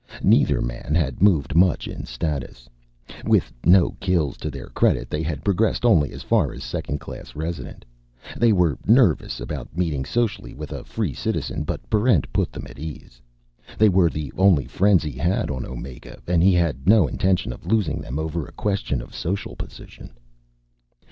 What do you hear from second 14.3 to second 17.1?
only friends he had on Omega, and he had no